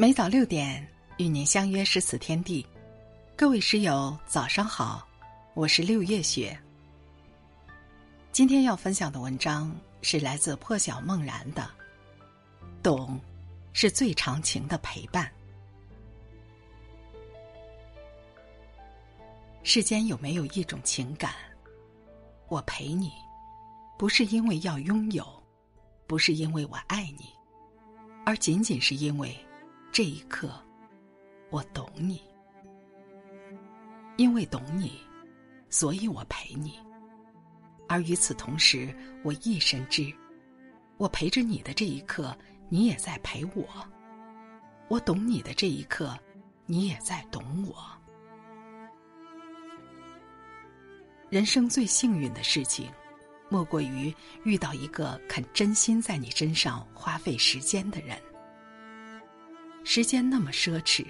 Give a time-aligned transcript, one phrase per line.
[0.00, 2.64] 每早六点与您相约诗词天地，
[3.36, 5.04] 各位诗友早上好，
[5.54, 6.56] 我是六月雪。
[8.30, 11.62] 今天要分享的文章是来自破晓梦然的
[12.80, 13.20] 《懂，
[13.72, 15.26] 是最长情的陪伴》。
[19.64, 21.34] 世间有没有一种情感，
[22.46, 23.10] 我陪你，
[23.98, 25.26] 不是因为要拥有，
[26.06, 27.24] 不是因为我爱你，
[28.24, 29.36] 而仅仅是因为。
[29.90, 30.50] 这一刻，
[31.50, 32.20] 我懂你，
[34.16, 35.00] 因为懂你，
[35.70, 36.74] 所以我陪你。
[37.88, 40.12] 而与此同时，我亦深知，
[40.98, 42.36] 我陪着你的这一刻，
[42.68, 43.64] 你也在陪我；
[44.88, 46.16] 我懂你的这一刻，
[46.66, 47.76] 你也在懂我。
[51.30, 52.90] 人生最幸运的事情，
[53.48, 54.14] 莫过于
[54.44, 58.16] 遇到一个肯真心在你身上花费时间的人。
[59.90, 61.02] 时间那么奢侈，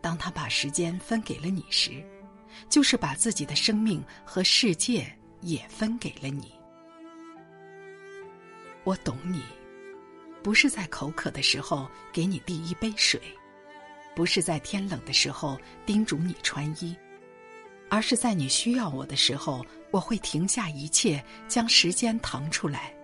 [0.00, 2.02] 当他把时间分给了你时，
[2.70, 5.06] 就是把自己的生命和世界
[5.42, 6.50] 也分给了你。
[8.82, 9.42] 我懂你，
[10.42, 13.20] 不是在口渴的时候给你递一杯水，
[14.14, 16.96] 不是在天冷的时候叮嘱你穿衣，
[17.90, 22.96] 而是在你需要我的时候，我会停下一切，将时间腾出来，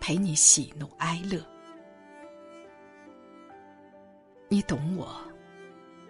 [0.00, 1.40] 陪你喜怒哀乐。
[4.48, 5.14] 你懂我，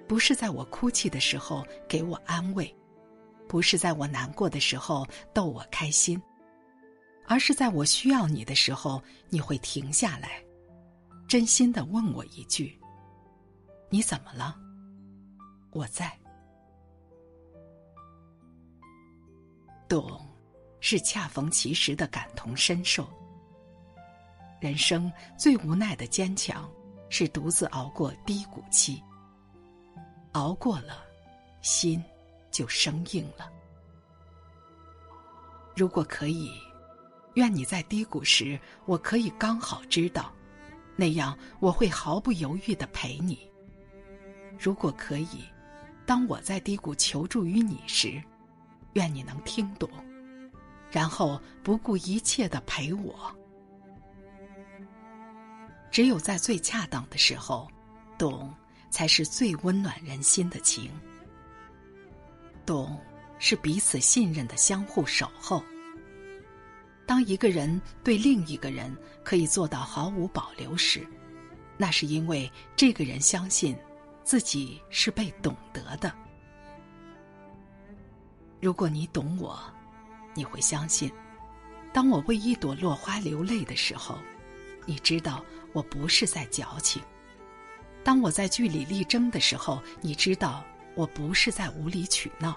[0.07, 2.73] 不是在我哭泣的时候给我安慰，
[3.49, 6.23] 不是在我难过的时候逗我开心，
[7.27, 10.43] 而是在我需要你的时候，你会停下来，
[11.27, 12.79] 真心的问我一句
[13.91, 14.57] ：“你怎么了？”
[15.73, 16.17] 我在。
[19.89, 20.21] 懂，
[20.81, 23.09] 是恰逢其时的感同身受。
[24.61, 26.71] 人生最无奈的坚强。
[27.11, 29.03] 是独自熬过低谷期，
[30.33, 31.03] 熬过了，
[31.63, 32.03] 心
[32.51, 33.51] 就生硬了。
[35.75, 36.51] 如果可以，
[37.35, 40.33] 愿你在低谷时，我可以刚好知道，
[40.97, 43.39] 那样我会毫不犹豫的陪你。
[44.59, 45.45] 如果可以，
[46.05, 48.21] 当我在低谷求助于你时，
[48.95, 49.89] 愿你能听懂，
[50.91, 53.15] 然后不顾一切的陪我。
[55.99, 57.69] 只有在最恰当的时候，
[58.17, 58.55] 懂
[58.89, 60.93] 才是最温暖人心的情。
[62.65, 62.97] 懂
[63.41, 65.61] 是彼此信任的相互守候。
[67.05, 71.05] 当一个人对另一个人可以做到毫无保留时，
[71.77, 73.77] 那是因为这个人相信
[74.23, 76.15] 自己是被懂得的。
[78.61, 79.61] 如果你懂我，
[80.33, 81.11] 你会相信，
[81.93, 84.17] 当我为一朵落花流泪的时候。
[84.89, 85.45] 你知道
[85.75, 87.03] 我不是在矫情，
[88.03, 92.55] 当我在据理力争的时候，你知道我不是在无理取闹；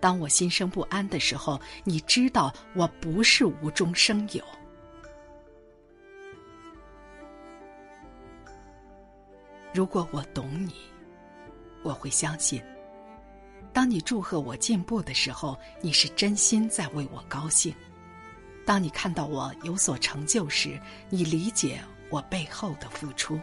[0.00, 4.42] 当我心生不安的时候，你知道我不是无中生有。
[9.72, 10.74] 如果我懂你，
[11.84, 12.60] 我会相信，
[13.72, 17.72] 当你祝贺我进步的时候，你是真心在为我高兴。
[18.68, 23.40] 当你看到我有所成就时，你理解我背后的付出。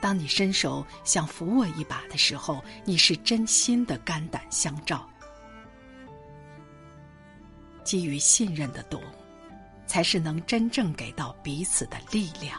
[0.00, 5.06] 当你伸手想扶我一把的时候，你是真心的肝胆相照。
[7.84, 9.02] 基于信任的懂，
[9.86, 12.58] 才是能真正给到彼此的力量。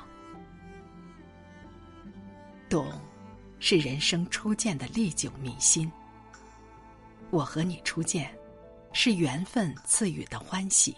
[2.70, 2.86] 懂，
[3.58, 5.92] 是人生初见的历久弥新。
[7.32, 8.32] 我和你初见，
[8.94, 10.96] 是缘分赐予的欢喜。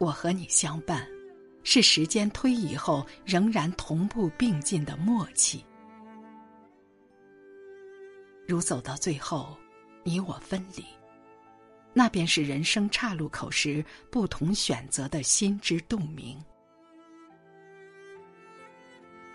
[0.00, 1.06] 我和你相伴，
[1.62, 5.62] 是时间推移后仍然同步并进的默契。
[8.48, 9.54] 如走到最后，
[10.02, 10.82] 你我分离，
[11.92, 16.42] 那便是人生岔路口时不同选择的心知肚明。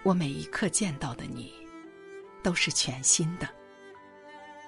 [0.01, 1.53] 我每一刻见到的你，
[2.41, 3.47] 都是全新的。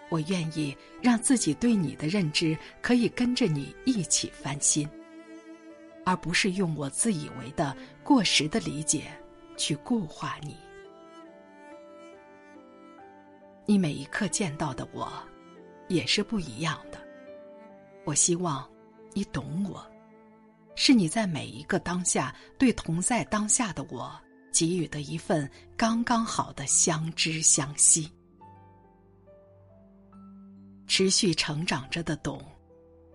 [0.09, 4.87] 我愿意让自己对你的认知可以跟着你一起翻新。
[6.07, 9.11] 而不是用我自以为的过时的理解
[9.57, 10.55] 去固化你。
[13.65, 15.11] 你每一刻见到的我，
[15.89, 16.97] 也是不一样的。
[18.05, 18.65] 我希望
[19.11, 19.85] 你懂我，
[20.75, 24.17] 是你在每一个当下对同在当下的我
[24.49, 28.09] 给予的一份刚刚好的相知相惜。
[30.87, 32.41] 持续成长着的懂，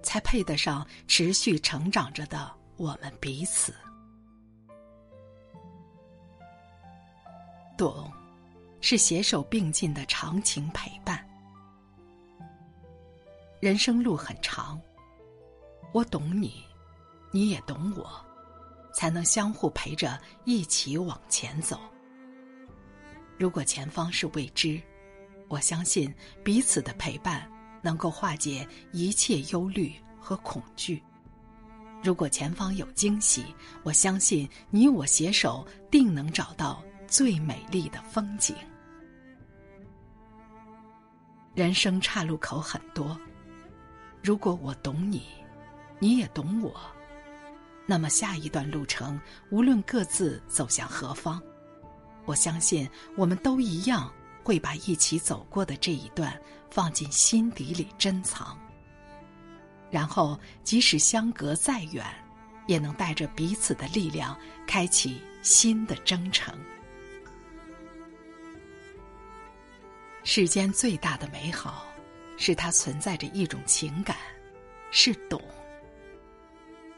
[0.03, 2.55] 才配得上持续成长着的。
[2.76, 3.72] 我们彼此，
[7.76, 8.10] 懂，
[8.80, 11.24] 是携手并进的长情陪伴。
[13.60, 14.80] 人生路很长，
[15.92, 16.64] 我懂你，
[17.30, 18.10] 你也懂我，
[18.92, 21.78] 才能相互陪着一起往前走。
[23.38, 24.82] 如果前方是未知，
[25.48, 27.48] 我相信彼此的陪伴
[27.82, 31.00] 能够化解一切忧虑和恐惧。
[32.02, 33.44] 如果前方有惊喜，
[33.84, 38.56] 我相信你我携手定能找到最美丽的风景。
[41.54, 43.16] 人生岔路口很多，
[44.22, 45.22] 如果我懂你，
[45.99, 46.75] 你也懂我，
[47.87, 49.20] 那么下一段路程，
[49.50, 51.40] 无论各自走向何方，
[52.25, 54.12] 我相信我们都一样
[54.43, 56.37] 会把一起走过的这一段
[56.70, 58.58] 放进心底里珍藏。
[59.93, 62.03] 然后，即使相隔再远，
[62.67, 64.35] 也能带着彼此的力量，
[64.67, 66.59] 开启新的征程。
[70.25, 71.85] 世间最大的美好，
[72.39, 74.17] 是它存在着一种情感，
[74.91, 75.39] 是懂。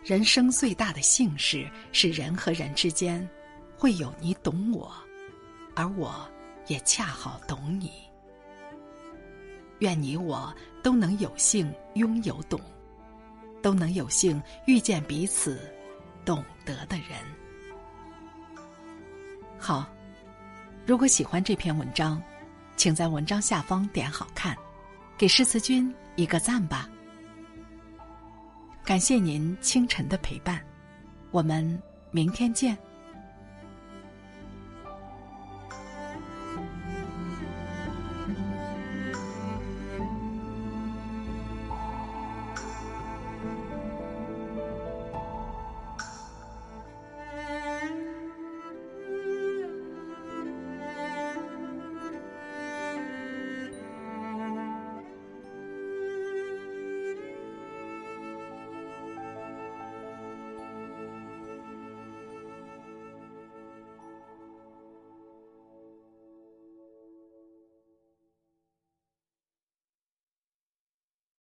[0.05, 3.29] 人生最大的幸事，是人和人之间，
[3.77, 4.95] 会有你懂我，
[5.75, 6.31] 而我
[6.69, 7.91] 也恰好懂你。
[9.81, 12.61] 愿你我都能有幸拥有懂。
[13.65, 15.59] 都能有幸遇见彼此
[16.23, 17.19] 懂得的人。
[19.59, 19.89] 好，
[20.85, 22.23] 如果喜欢这篇文章，
[22.77, 24.55] 请在文章下方点好看，
[25.17, 26.87] 给诗词君一个赞吧。
[28.85, 30.63] 感谢您清晨的陪伴，
[31.31, 32.77] 我们明天见。